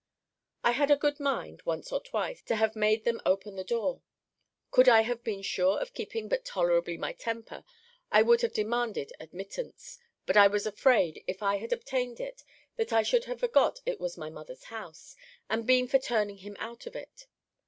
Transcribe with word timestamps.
I 0.63 0.71
had 0.71 0.89
a 0.89 0.95
good 0.97 1.19
mind, 1.19 1.61
once 1.63 1.91
or 1.91 2.01
twice, 2.01 2.41
to 2.45 2.55
have 2.55 2.75
made 2.75 3.03
them 3.03 3.21
open 3.23 3.55
the 3.55 3.63
door. 3.63 4.01
Could 4.71 4.89
I 4.89 5.01
have 5.01 5.23
been 5.23 5.43
sure 5.43 5.79
of 5.79 5.93
keeping 5.93 6.27
but 6.27 6.43
tolerably 6.43 6.97
my 6.97 7.13
temper, 7.13 7.63
I 8.11 8.23
would 8.23 8.41
have 8.41 8.51
demanded 8.51 9.13
admittance. 9.19 9.99
But 10.25 10.37
I 10.37 10.47
was 10.47 10.65
afraid, 10.65 11.23
if 11.27 11.43
I 11.43 11.57
had 11.57 11.71
obtained 11.71 12.19
it, 12.19 12.43
that 12.77 12.91
I 12.91 13.03
should 13.03 13.25
have 13.25 13.41
forgot 13.41 13.79
it 13.85 13.99
was 13.99 14.17
my 14.17 14.31
mother's 14.31 14.63
house, 14.63 15.15
and 15.51 15.67
been 15.67 15.87
for 15.87 15.99
turning 15.99 16.37
him 16.37 16.55
out 16.57 16.87
of 16.87 16.95
it. 16.95 17.27